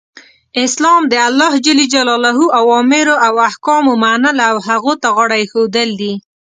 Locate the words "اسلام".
0.65-1.01